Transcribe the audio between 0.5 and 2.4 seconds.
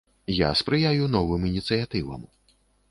спрыяю новым ініцыятывам.